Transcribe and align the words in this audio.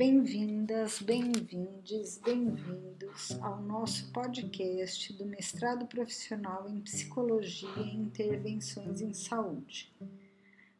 Bem-vindas, 0.00 1.02
bem-vindes, 1.02 2.18
bem-vindos 2.24 3.38
ao 3.42 3.60
nosso 3.60 4.10
podcast 4.10 5.12
do 5.12 5.26
Mestrado 5.26 5.84
Profissional 5.84 6.66
em 6.70 6.80
Psicologia 6.80 7.68
e 7.76 7.96
Intervenções 7.98 9.02
em 9.02 9.12
Saúde. 9.12 9.92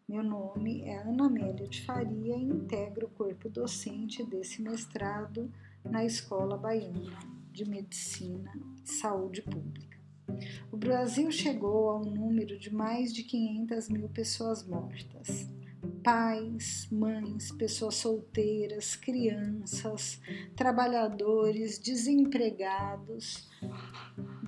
Meu 0.09 0.23
nome 0.23 0.81
é 0.89 1.03
Ana 1.03 1.27
Amélia 1.27 1.69
de 1.69 1.83
Faria 1.83 2.35
e 2.35 2.43
integro 2.43 3.09
o 3.09 3.11
corpo 3.11 3.51
docente 3.51 4.25
desse 4.25 4.63
mestrado 4.63 5.53
na 5.85 6.03
Escola 6.03 6.57
Baiana 6.57 7.19
de 7.53 7.69
Medicina 7.69 8.51
e 8.83 8.89
Saúde 8.89 9.43
Pública. 9.43 9.99
O 10.73 10.79
Brasil 10.79 11.31
chegou 11.31 11.91
ao 11.91 12.03
número 12.03 12.59
de 12.59 12.75
mais 12.75 13.13
de 13.13 13.23
500 13.25 13.91
mil 13.91 14.09
pessoas 14.09 14.67
mortas 14.67 15.47
pais, 16.03 16.89
mães, 16.91 17.53
pessoas 17.53 17.97
solteiras, 17.97 18.97
crianças, 18.97 20.21
trabalhadores, 20.57 21.79
desempregados 21.79 23.49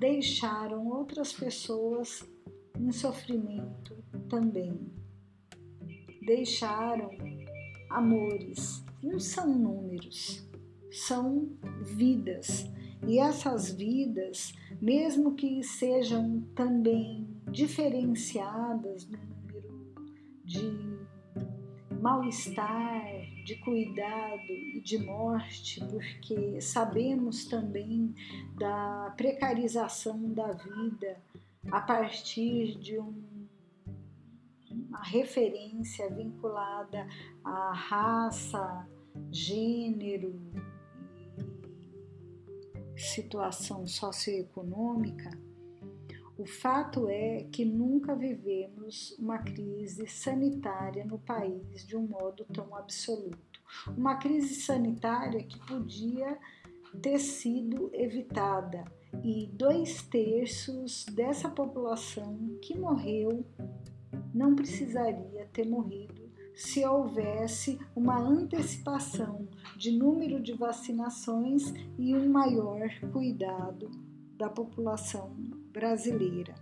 deixaram 0.03 0.89
outras 0.89 1.33
pessoas 1.33 2.29
em 2.77 2.91
sofrimento 2.91 3.97
também. 4.29 4.91
Deixaram 6.27 7.11
amores, 7.89 8.85
não 9.01 9.21
são 9.21 9.57
números, 9.57 10.45
são 10.91 11.51
vidas. 11.83 12.69
E 13.07 13.19
essas 13.19 13.73
vidas, 13.73 14.53
mesmo 14.81 15.35
que 15.35 15.63
sejam 15.63 16.41
também 16.55 17.29
diferenciadas 17.51 19.07
no 19.09 19.19
número 19.19 19.95
de 20.45 20.92
mal-estar, 22.03 23.07
de 23.45 23.55
cuidado 23.59 24.51
e 24.51 24.81
de 24.81 24.99
morte, 24.99 25.81
porque 25.87 26.61
sabemos 26.61 27.45
também 27.45 28.13
da 28.59 29.15
precarização 29.17 30.35
da 30.35 30.51
vida 30.51 31.23
a 31.71 31.81
partir 31.81 32.77
de 32.81 32.99
um, 32.99 33.47
uma 34.69 35.01
referência 35.05 36.11
vinculada 36.11 37.07
à 37.45 37.73
raça, 37.73 38.89
gênero 39.31 40.35
situação 42.97 43.87
socioeconômica 43.87 45.31
o 46.43 46.47
fato 46.47 47.09
é 47.09 47.45
que 47.53 47.65
nunca 47.65 48.17
vivemos 48.17 49.17
uma 49.17 49.39
crise 49.39 50.09
sanitária 50.09 51.05
no 51.05 51.17
país 51.17 51.87
de 51.87 51.97
um 51.97 52.05
modo 52.05 52.45
tão 52.53 52.75
absoluto. 52.75 53.61
Uma 53.97 54.17
crise 54.17 54.57
sanitária 54.57 55.41
que 55.45 55.57
podia 55.65 56.37
ter 57.01 57.21
sido 57.21 57.89
evitada 57.93 58.85
e 59.23 59.49
dois 59.53 60.03
terços 60.03 61.07
dessa 61.07 61.49
população 61.49 62.59
que 62.61 62.77
morreu 62.77 63.47
não 64.35 64.57
precisaria 64.57 65.49
ter 65.53 65.69
morrido 65.69 66.29
se 66.57 66.85
houvesse 66.85 67.79
uma 67.95 68.19
antecipação 68.19 69.47
de 69.77 69.93
número 69.93 70.43
de 70.43 70.55
vacinações 70.55 71.73
e 71.97 72.17
um 72.17 72.29
maior 72.29 72.91
cuidado 73.13 73.89
da 74.37 74.51
população 74.51 75.62
brasileira. 75.73 76.55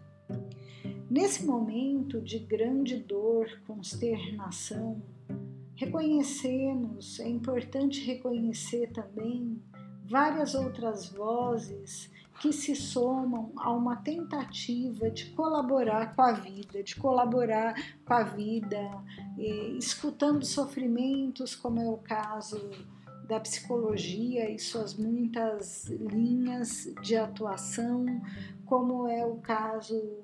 Nesse 1.11 1.45
momento 1.45 2.21
de 2.21 2.39
grande 2.39 2.97
dor, 2.97 3.49
consternação, 3.67 5.03
reconhecemos, 5.75 7.19
é 7.19 7.29
importante 7.29 8.05
reconhecer 8.05 8.93
também 8.93 9.61
várias 10.09 10.55
outras 10.55 11.09
vozes 11.09 12.11
que 12.41 12.53
se 12.53 12.75
somam 12.75 13.53
a 13.57 13.71
uma 13.71 13.97
tentativa 13.97 15.11
de 15.11 15.27
colaborar 15.31 16.15
com 16.15 16.23
a 16.23 16.33
vida, 16.33 16.83
de 16.83 16.97
colaborar 16.97 17.75
com 18.05 18.15
a 18.15 18.23
vida, 18.23 18.79
escutando 19.79 20.45
sofrimentos, 20.45 21.55
como 21.55 21.81
é 21.81 21.89
o 21.89 21.99
caso 21.99 22.71
da 23.31 23.39
psicologia 23.39 24.51
e 24.51 24.59
suas 24.59 24.95
muitas 24.95 25.85
linhas 25.87 26.93
de 27.01 27.15
atuação, 27.15 28.05
como 28.67 29.07
é 29.07 29.25
o 29.25 29.37
caso 29.37 30.19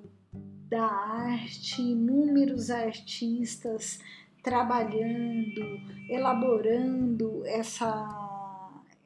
da 0.69 0.85
arte, 0.85 1.81
inúmeros 1.81 2.69
artistas 2.69 4.01
trabalhando, 4.43 5.63
elaborando 6.11 7.47
essa 7.47 8.25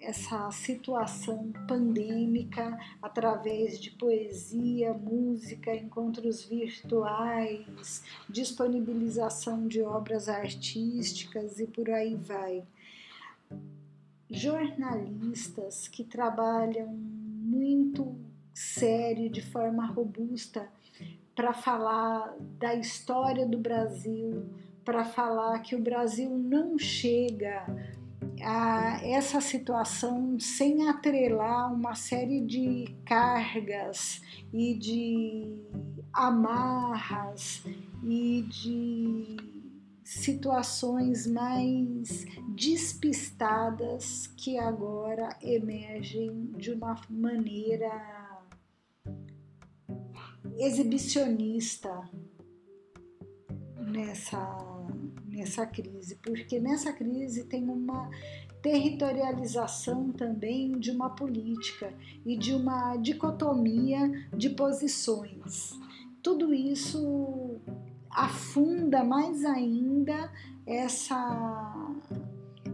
essa 0.00 0.50
situação 0.50 1.53
pandêmica 1.69 2.78
através 3.03 3.78
de 3.78 3.91
poesia, 3.91 4.94
música, 4.94 5.77
encontros 5.77 6.43
virtuais, 6.43 8.03
disponibilização 8.27 9.69
de 9.69 9.83
obras 9.83 10.27
artísticas 10.27 11.60
e 11.60 11.66
por 11.66 11.91
aí 11.91 12.15
vai 12.15 12.65
jornalistas 14.31 15.89
que 15.89 16.05
trabalham 16.05 16.89
muito 16.89 18.17
sério, 18.55 19.29
de 19.29 19.43
forma 19.43 19.87
robusta, 19.87 20.69
para 21.35 21.53
falar 21.53 22.37
da 22.59 22.75
história 22.75 23.47
do 23.47 23.59
Brasil, 23.59 24.45
para 24.85 25.05
falar 25.05 25.59
que 25.61 25.75
o 25.75 25.81
Brasil 25.81 26.31
não 26.31 26.79
chega 26.79 27.65
a 28.43 29.01
essa 29.05 29.41
situação 29.41 30.39
sem 30.39 30.89
atrelar 30.89 31.73
uma 31.73 31.95
série 31.95 32.41
de 32.41 32.95
cargas 33.05 34.23
e 34.53 34.75
de 34.75 35.63
amarras 36.13 37.63
e 38.03 38.43
de 38.43 39.59
situações 40.10 41.25
mais 41.25 42.25
despistadas 42.48 44.26
que 44.26 44.59
agora 44.59 45.38
emergem 45.41 46.50
de 46.56 46.72
uma 46.72 47.00
maneira 47.09 48.43
exibicionista 50.59 52.10
nessa, 53.78 54.59
nessa 55.26 55.65
crise, 55.65 56.16
porque 56.16 56.59
nessa 56.59 56.92
crise 56.92 57.44
tem 57.44 57.69
uma 57.69 58.10
territorialização 58.60 60.10
também 60.10 60.72
de 60.72 60.91
uma 60.91 61.10
política 61.10 61.94
e 62.27 62.37
de 62.37 62.53
uma 62.53 62.97
dicotomia 62.97 64.10
de 64.37 64.50
posições. 64.50 65.78
Tudo 66.21 66.53
isso 66.53 67.50
afunda 68.10 69.04
mais 69.04 69.44
ainda 69.44 70.31
essa 70.66 71.94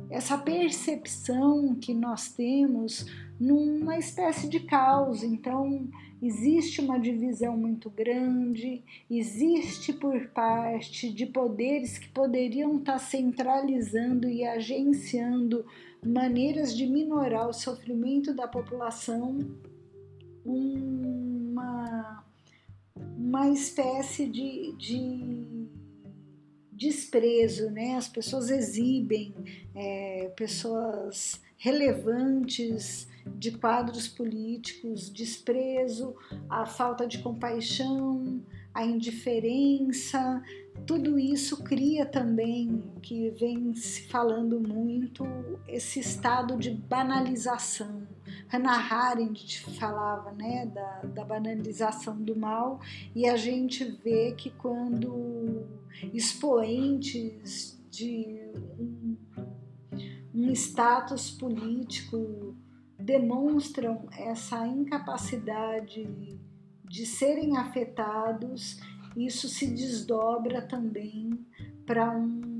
essa 0.09 0.39
percepção 0.39 1.75
que 1.75 1.93
nós 1.93 2.29
temos 2.29 3.07
numa 3.39 3.99
espécie 3.99 4.49
de 4.49 4.61
caos. 4.61 5.23
Então, 5.23 5.89
existe 6.23 6.81
uma 6.81 6.99
divisão 6.99 7.57
muito 7.57 7.91
grande, 7.91 8.83
existe 9.11 9.93
por 9.93 10.29
parte 10.29 11.13
de 11.13 11.27
poderes 11.27 11.99
que 11.99 12.09
poderiam 12.09 12.79
estar 12.79 12.99
centralizando 12.99 14.29
e 14.29 14.45
agenciando 14.45 15.67
maneiras 16.05 16.75
de 16.75 16.87
minorar 16.87 17.49
o 17.49 17.53
sofrimento 17.53 18.33
da 18.33 18.47
população, 18.47 19.39
uma 20.45 22.25
uma 23.17 23.49
espécie 23.51 24.27
de, 24.27 24.75
de 24.77 25.69
desprezo, 26.73 27.71
né? 27.71 27.97
As 27.97 28.09
pessoas 28.09 28.51
exibem 28.51 29.35
é, 29.75 30.33
pessoas 30.37 31.41
relevantes 31.57 33.09
de 33.39 33.53
quadros 33.53 34.07
políticos, 34.07 35.11
desprezo, 35.11 36.15
a 36.49 36.67
falta 36.67 37.07
de 37.07 37.19
compaixão, 37.19 38.41
a 38.73 38.85
indiferença, 38.85 40.43
tudo 40.87 41.19
isso 41.19 41.65
cria 41.65 42.05
também, 42.05 42.83
que 43.03 43.31
vem 43.31 43.75
se 43.75 44.03
falando 44.03 44.61
muito, 44.61 45.25
esse 45.67 45.99
estado 45.99 46.57
de 46.57 46.71
banalização. 46.71 48.07
Hannah 48.49 48.93
Arendt 48.93 49.61
falava 49.79 50.33
né, 50.33 50.67
da, 50.67 51.03
da 51.03 51.25
banalização 51.25 52.17
do 52.23 52.37
mal, 52.37 52.81
e 53.15 53.27
a 53.29 53.37
gente 53.37 53.85
vê 53.85 54.33
que 54.33 54.51
quando 54.51 55.67
expoentes 56.13 57.81
de 57.91 58.41
um, 58.79 59.17
um 60.35 60.51
status 60.51 61.31
político 61.31 62.57
demonstram 62.99 64.07
essa 64.13 64.67
incapacidade 64.67 66.09
de 66.85 67.07
serem 67.07 67.57
afetados, 67.57 68.81
isso 69.17 69.49
se 69.49 69.67
desdobra 69.67 70.63
também 70.63 71.31
para 71.87 72.11
um 72.11 72.56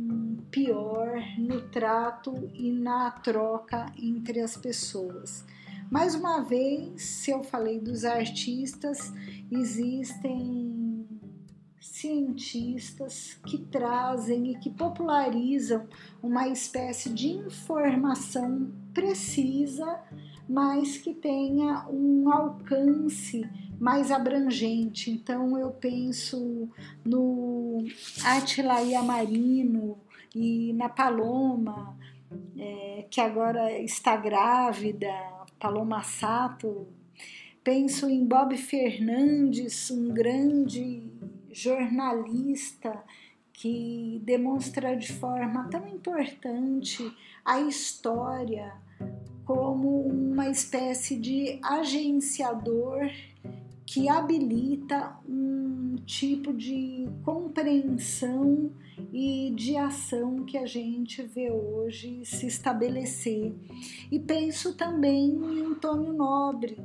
pior 0.57 1.23
no 1.37 1.69
trato 1.69 2.51
e 2.55 2.73
na 2.73 3.11
troca 3.11 3.93
entre 3.95 4.41
as 4.41 4.57
pessoas. 4.57 5.45
Mais 5.91 6.15
uma 6.15 6.41
vez, 6.41 7.03
se 7.03 7.31
eu 7.31 7.45
falei 7.45 7.79
dos 7.79 8.07
artistas, 8.07 9.13
existem 9.53 11.07
cientistas 11.79 13.39
que 13.47 13.59
trazem 13.59 14.53
e 14.53 14.59
que 14.59 14.71
popularizam 14.71 15.87
uma 16.23 16.49
espécie 16.49 17.11
de 17.11 17.29
informação 17.29 18.73
precisa, 18.95 20.01
mas 20.49 20.97
que 20.97 21.13
tenha 21.13 21.87
um 21.91 22.33
alcance 22.33 23.47
mais 23.79 24.11
abrangente. 24.11 25.11
Então 25.11 25.59
eu 25.59 25.71
penso 25.71 26.71
no 27.05 27.85
Atila 28.25 28.81
Yamarino 28.81 29.99
e 30.35 30.73
na 30.73 30.89
Paloma, 30.89 31.97
é, 32.59 33.07
que 33.11 33.21
agora 33.21 33.79
está 33.81 34.17
grávida, 34.17 35.13
Paloma 35.59 36.03
Sato. 36.03 36.87
Penso 37.63 38.09
em 38.09 38.25
Bob 38.25 38.57
Fernandes, 38.57 39.91
um 39.91 40.09
grande 40.09 41.03
jornalista 41.51 43.03
que 43.53 44.21
demonstra 44.25 44.95
de 44.97 45.13
forma 45.13 45.69
tão 45.71 45.87
importante 45.89 47.11
a 47.45 47.61
história 47.61 48.75
como 49.45 50.03
uma 50.03 50.51
espécie 50.51 51.17
de 51.17 51.59
agenciador 51.63 53.09
que 53.87 54.09
habilita 54.09 55.17
um 55.27 55.95
tipo 56.05 56.53
de 56.53 57.09
compreensão 57.25 58.73
e 59.19 59.51
de 59.51 59.79
ação 59.79 60.45
que 60.45 60.59
a 60.59 60.67
gente 60.67 61.23
vê 61.23 61.51
hoje 61.51 62.23
se 62.27 62.47
estabelecer. 62.47 63.51
E 64.13 64.19
penso 64.19 64.75
também 64.77 65.31
em 65.31 65.63
Antônio 65.63 66.13
Nobre, 66.13 66.79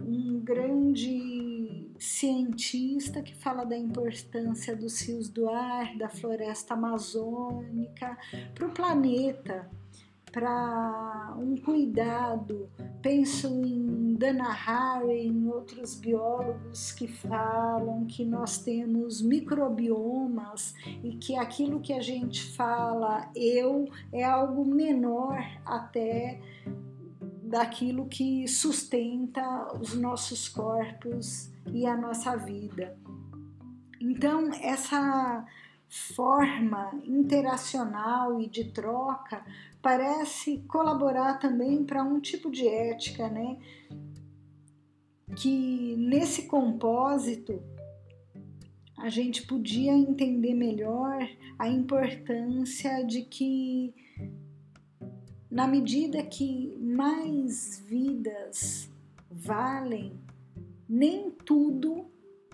um 0.00 0.40
grande 0.40 1.90
cientista 1.98 3.20
que 3.20 3.34
fala 3.34 3.64
da 3.64 3.76
importância 3.76 4.74
dos 4.74 4.98
rios 5.02 5.28
do 5.28 5.46
ar, 5.50 5.94
da 5.98 6.08
floresta 6.08 6.72
amazônica 6.72 8.16
para 8.54 8.66
o 8.66 8.72
planeta 8.72 9.70
para 10.34 11.36
um 11.38 11.56
cuidado. 11.56 12.68
Penso 13.00 13.46
em 13.64 14.14
Dana 14.14 14.50
Harry, 14.50 15.28
em 15.28 15.46
outros 15.46 15.94
biólogos 15.94 16.90
que 16.90 17.06
falam 17.06 18.04
que 18.04 18.24
nós 18.24 18.58
temos 18.58 19.22
microbiomas 19.22 20.74
e 21.04 21.14
que 21.16 21.36
aquilo 21.36 21.78
que 21.78 21.92
a 21.92 22.00
gente 22.00 22.50
fala 22.56 23.30
eu 23.36 23.84
é 24.12 24.24
algo 24.24 24.64
menor 24.64 25.38
até 25.64 26.40
daquilo 27.44 28.06
que 28.06 28.48
sustenta 28.48 29.72
os 29.80 29.94
nossos 29.94 30.48
corpos 30.48 31.52
e 31.72 31.86
a 31.86 31.96
nossa 31.96 32.36
vida. 32.36 32.98
Então, 34.00 34.50
essa 34.60 35.46
forma 35.88 36.90
interacional 37.04 38.40
e 38.40 38.48
de 38.48 38.64
troca 38.72 39.44
parece 39.84 40.64
colaborar 40.66 41.38
também 41.38 41.84
para 41.84 42.02
um 42.02 42.18
tipo 42.18 42.50
de 42.50 42.66
ética, 42.66 43.28
né? 43.28 43.58
Que 45.36 45.94
nesse 45.98 46.46
compósito 46.46 47.62
a 48.96 49.10
gente 49.10 49.46
podia 49.46 49.92
entender 49.92 50.54
melhor 50.54 51.28
a 51.58 51.68
importância 51.68 53.04
de 53.04 53.24
que, 53.24 53.94
na 55.50 55.66
medida 55.66 56.22
que 56.22 56.78
mais 56.80 57.78
vidas 57.86 58.90
valem, 59.30 60.18
nem 60.88 61.30
tudo 61.30 62.06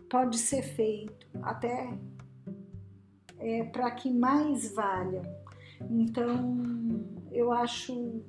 pode 0.08 0.36
ser 0.36 0.62
feito, 0.62 1.28
até 1.40 1.96
é, 3.38 3.62
para 3.66 3.88
que 3.92 4.10
mais 4.10 4.74
valham. 4.74 5.22
Então, 5.88 7.09
eu 7.40 7.50
acho 7.52 8.22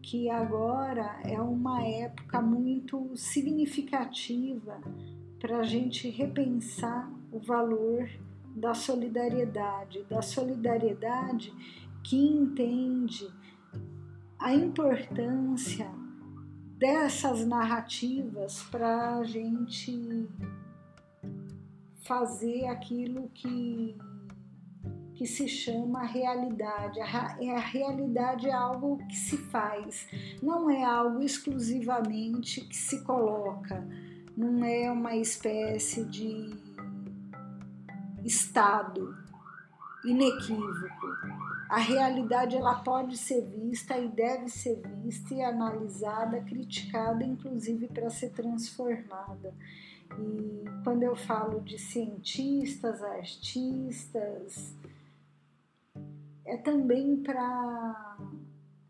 que 0.00 0.30
agora 0.30 1.20
é 1.24 1.40
uma 1.40 1.82
época 1.82 2.40
muito 2.40 3.10
significativa 3.16 4.80
para 5.40 5.58
a 5.58 5.62
gente 5.64 6.08
repensar 6.08 7.10
o 7.32 7.40
valor 7.40 8.08
da 8.54 8.74
solidariedade, 8.74 10.04
da 10.04 10.22
solidariedade 10.22 11.52
que 12.02 12.16
entende 12.16 13.28
a 14.38 14.54
importância 14.54 15.90
dessas 16.78 17.44
narrativas 17.44 18.62
para 18.70 19.18
a 19.18 19.24
gente 19.24 20.28
fazer 22.02 22.66
aquilo 22.66 23.28
que 23.34 23.96
que 25.18 25.26
se 25.26 25.48
chama 25.48 26.04
realidade. 26.04 27.00
É, 27.00 27.56
a 27.56 27.58
realidade 27.58 28.48
é 28.48 28.52
algo 28.52 28.98
que 29.08 29.16
se 29.16 29.36
faz, 29.36 30.06
não 30.40 30.70
é 30.70 30.84
algo 30.84 31.20
exclusivamente 31.20 32.60
que 32.60 32.76
se 32.76 33.02
coloca, 33.02 33.84
não 34.36 34.64
é 34.64 34.88
uma 34.88 35.16
espécie 35.16 36.04
de 36.04 36.54
estado 38.24 39.12
inequívoco. 40.04 41.06
A 41.68 41.78
realidade 41.78 42.54
ela 42.54 42.76
pode 42.76 43.18
ser 43.18 43.44
vista 43.44 43.98
e 43.98 44.06
deve 44.06 44.48
ser 44.48 44.80
vista 45.02 45.34
e 45.34 45.42
analisada, 45.42 46.40
criticada, 46.42 47.24
inclusive 47.24 47.88
para 47.88 48.08
ser 48.08 48.30
transformada. 48.30 49.52
E 50.16 50.64
quando 50.84 51.02
eu 51.02 51.16
falo 51.16 51.60
de 51.60 51.76
cientistas, 51.76 53.02
artistas, 53.02 54.74
é 56.48 56.56
também 56.56 57.16
para 57.16 58.18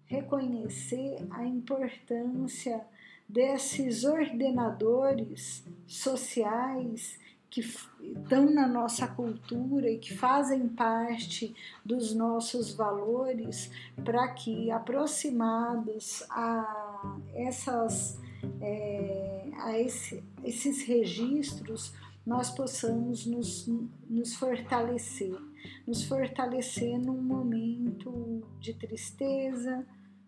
reconhecer 0.06 1.26
a 1.30 1.44
importância 1.44 2.80
desses 3.28 4.04
ordenadores 4.04 5.66
sociais 5.86 7.18
que 7.50 7.60
estão 7.60 8.48
na 8.50 8.66
nossa 8.66 9.08
cultura 9.08 9.90
e 9.90 9.98
que 9.98 10.16
fazem 10.16 10.68
parte 10.68 11.54
dos 11.84 12.14
nossos 12.14 12.72
valores 12.72 13.70
para 14.04 14.28
que 14.28 14.70
aproximados 14.70 16.22
a 16.30 17.02
essas 17.34 18.20
é, 18.60 19.50
a 19.58 19.78
esse, 19.78 20.22
esses 20.44 20.86
registros 20.86 21.92
nós 22.24 22.50
possamos 22.50 23.26
nos, 23.26 23.66
nos 24.08 24.34
fortalecer 24.34 25.36
nos 25.86 26.04
fortalecer 26.04 26.98
num 26.98 27.20
momento 27.20 28.42
de 28.60 28.74
tristeza, 28.74 29.86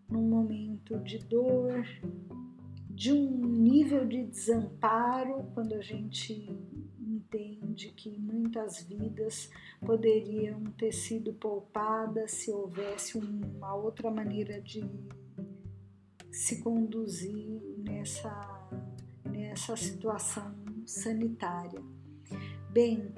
num 0.08 0.22
momento 0.22 0.98
de 0.98 1.18
dor, 1.18 1.84
de 2.88 3.12
um 3.12 3.46
nível 3.46 4.06
de 4.06 4.24
desamparo, 4.24 5.44
quando 5.54 5.74
a 5.74 5.80
gente 5.80 6.48
entende 6.98 7.92
que 7.92 8.10
muitas 8.18 8.82
vidas 8.82 9.50
poderiam 9.80 10.64
ter 10.76 10.92
sido 10.92 11.32
poupadas 11.32 12.32
se 12.32 12.50
houvesse 12.50 13.16
uma 13.16 13.74
outra 13.74 14.10
maneira 14.10 14.60
de 14.60 14.84
se 16.30 16.62
conduzir 16.62 17.60
nessa, 17.78 18.68
nessa 19.24 19.76
situação 19.76 20.54
sanitária. 20.84 21.80
Bem, 22.70 23.12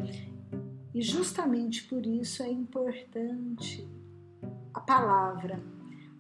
e 0.95 1.01
justamente 1.01 1.85
por 1.85 2.05
isso 2.05 2.43
é 2.43 2.51
importante 2.51 3.89
a 4.75 4.81
palavra. 4.81 5.63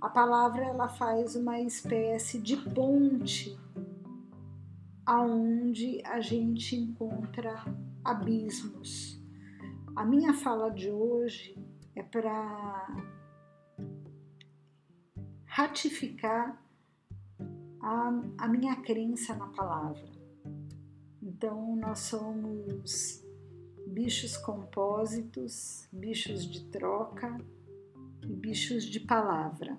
A 0.00 0.08
palavra 0.08 0.64
ela 0.64 0.88
faz 0.88 1.36
uma 1.36 1.60
espécie 1.60 2.40
de 2.40 2.56
ponte 2.56 3.58
aonde 5.04 6.00
a 6.04 6.20
gente 6.20 6.76
encontra 6.76 7.64
abismos. 8.04 9.20
A 9.94 10.04
minha 10.04 10.32
fala 10.32 10.70
de 10.70 10.90
hoje 10.90 11.56
é 11.94 12.02
para 12.02 12.88
ratificar 15.44 16.58
a, 17.80 18.08
a 18.38 18.48
minha 18.48 18.76
crença 18.76 19.34
na 19.36 19.48
palavra. 19.48 20.10
Então, 21.20 21.76
nós 21.76 21.98
somos 21.98 23.21
bichos 23.92 24.38
compósitos, 24.38 25.86
bichos 25.92 26.50
de 26.50 26.64
troca 26.64 27.38
e 28.22 28.34
bichos 28.34 28.84
de 28.84 28.98
palavra. 28.98 29.78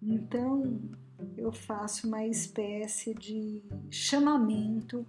Então, 0.00 0.80
eu 1.36 1.50
faço 1.50 2.06
uma 2.06 2.24
espécie 2.24 3.12
de 3.14 3.64
chamamento 3.90 5.04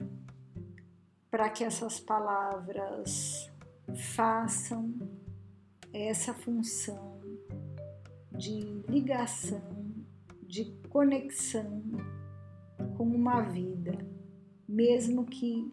para 1.30 1.48
que 1.50 1.64
essas 1.64 2.00
palavras 2.00 3.48
façam 4.16 4.96
essa 5.94 6.34
função 6.34 7.22
de 8.32 8.82
ligação, 8.90 9.94
de 10.42 10.66
conexão 10.90 11.84
com 12.98 13.04
uma 13.04 13.42
vida, 13.42 13.96
mesmo 14.68 15.24
que 15.24 15.72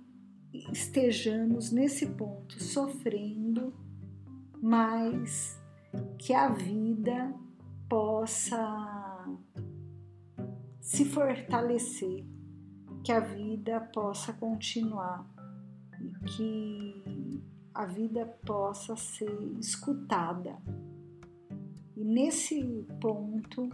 estejamos 0.73 1.71
nesse 1.71 2.07
ponto 2.07 2.63
sofrendo, 2.63 3.73
mas 4.61 5.61
que 6.19 6.33
a 6.33 6.49
vida 6.49 7.35
possa 7.89 9.27
se 10.81 11.05
fortalecer, 11.05 12.25
que 13.03 13.13
a 13.13 13.21
vida 13.21 13.81
possa 13.93 14.33
continuar 14.33 15.35
que 16.37 17.43
a 17.73 17.87
vida 17.87 18.27
possa 18.47 18.97
ser 18.97 19.33
escutada. 19.59 20.59
E 21.97 22.05
nesse 22.05 22.87
ponto, 23.01 23.69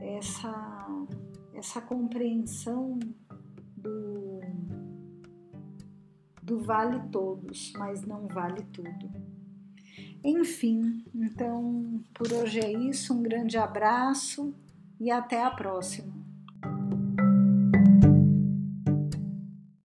essa, 0.00 0.86
essa 1.54 1.80
compreensão 1.80 2.98
do 6.48 6.58
vale 6.58 6.98
todos, 7.12 7.74
mas 7.76 8.02
não 8.02 8.26
vale 8.26 8.62
tudo. 8.72 9.10
Enfim, 10.24 11.04
então 11.14 12.02
por 12.14 12.32
hoje 12.32 12.58
é 12.60 12.72
isso. 12.72 13.12
Um 13.12 13.22
grande 13.22 13.58
abraço 13.58 14.54
e 14.98 15.10
até 15.10 15.44
a 15.44 15.50
próxima. 15.50 16.17